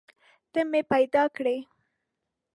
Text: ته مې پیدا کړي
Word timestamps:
ته 0.51 0.59
مې 0.69 0.81
پیدا 0.91 1.23
کړي 1.35 1.57